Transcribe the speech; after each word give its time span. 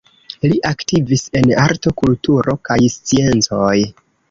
Li 0.45 0.55
aktivis 0.69 1.25
en 1.41 1.51
arto, 1.65 1.95
kulturo 2.03 2.57
kaj 2.71 2.81
sciencoj. 2.97 3.79